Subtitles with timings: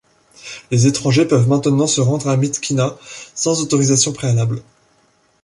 [0.71, 2.97] Les étrangers peuvent maintenant se rendre à Myitkyina
[3.35, 4.63] sans autorisation préalable.